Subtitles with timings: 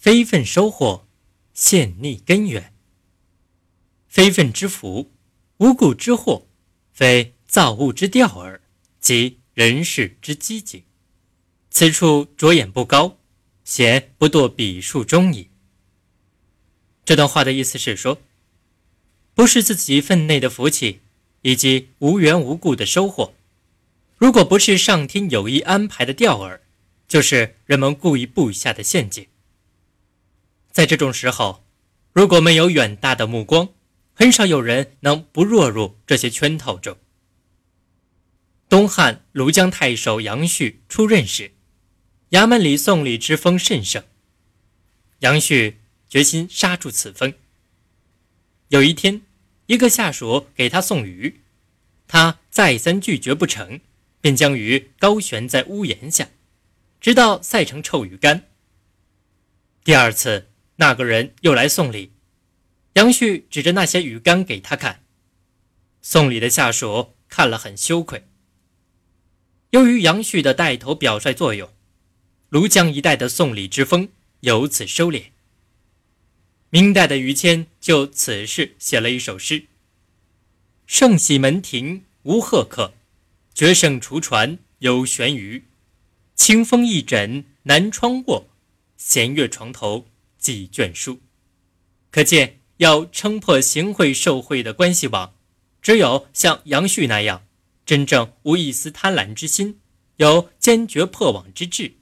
[0.00, 1.06] 非分收获，
[1.52, 2.72] 陷逆根源。
[4.08, 5.12] 非分之福，
[5.58, 6.46] 无故之祸，
[6.90, 8.62] 非造物之调耳，
[8.98, 10.82] 即人世之机警。
[11.68, 13.18] 此处着眼不高，
[13.62, 15.50] 贤不堕笔数中矣。
[17.04, 18.22] 这段话的意思是说，
[19.34, 21.00] 不是自己分内的福气，
[21.42, 23.34] 以及无缘无故的收获，
[24.16, 26.58] 如果不是上天有意安排的钓饵，
[27.06, 29.26] 就是人们故意布下的陷阱。
[30.70, 31.64] 在这种时候，
[32.12, 33.70] 如果没有远大的目光，
[34.14, 36.96] 很少有人能不落入这些圈套中。
[38.68, 41.52] 东汉庐江太守杨旭出任时，
[42.30, 44.04] 衙门里送礼之风甚盛。
[45.20, 47.34] 杨旭决心刹住此风。
[48.68, 49.22] 有一天，
[49.66, 51.40] 一个下属给他送鱼，
[52.06, 53.80] 他再三拒绝不成，
[54.20, 56.28] 便将鱼高悬在屋檐下，
[57.00, 58.44] 直到晒成臭鱼干。
[59.82, 60.49] 第二次，
[60.80, 62.10] 那个人又来送礼，
[62.94, 65.04] 杨旭指着那些鱼竿给他看。
[66.00, 68.26] 送礼的下属看了很羞愧。
[69.70, 71.70] 由于杨旭的带头表率作用。
[72.50, 74.08] 庐江一带的送礼之风
[74.40, 75.26] 由此收敛。
[76.70, 79.66] 明代的于谦就此事写了一首诗
[80.88, 82.94] ：“圣喜门庭无贺客，
[83.54, 85.66] 绝胜厨船有悬鱼。
[86.34, 88.48] 清风一枕南窗卧，
[88.96, 90.06] 闲月床头
[90.40, 91.20] 几卷书。”
[92.10, 95.34] 可见，要撑破行贿受贿的关系网，
[95.80, 97.46] 只有像杨旭那样，
[97.86, 99.78] 真正无一丝贪婪之心，
[100.16, 101.94] 有坚决破网之志。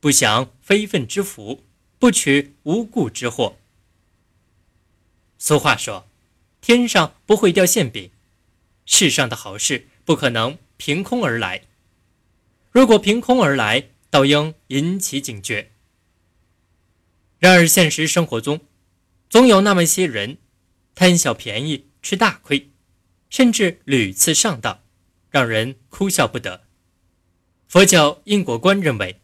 [0.00, 1.62] 不享非分之福，
[1.98, 3.56] 不取无故之祸。
[5.38, 6.06] 俗话说
[6.60, 8.10] ：“天上不会掉馅饼，
[8.84, 11.62] 世上的好事不可能凭空而来。
[12.70, 15.70] 如果凭空而来，倒应引起警觉。”
[17.44, 18.58] 然而现实生活中，
[19.28, 20.38] 总有那么些人
[20.94, 22.70] 贪小便宜、吃大亏，
[23.28, 24.80] 甚至屡次上当，
[25.28, 26.62] 让人哭笑不得。
[27.68, 29.20] 佛教因果观认为。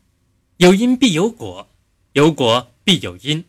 [0.59, 1.71] 有因必有果，
[2.13, 3.43] 有果必有因，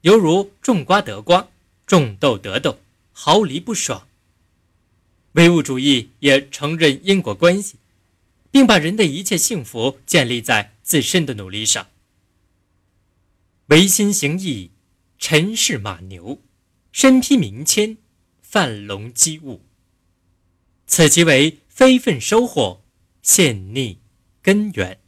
[0.00, 1.46] 犹如种瓜得瓜，
[1.86, 2.80] 种豆得豆，
[3.12, 4.08] 毫厘不爽。
[5.34, 7.76] 唯物主义也承认因果关系，
[8.50, 11.86] 并把人的一切幸福建立在自身的努力上。
[13.66, 14.72] 唯心行意，
[15.18, 16.42] 尘世马牛，
[16.90, 17.96] 身披名签，
[18.42, 19.64] 犯龙积物。
[20.86, 22.84] 此即为非分收获，
[23.22, 24.00] 陷逆
[24.42, 25.01] 根源。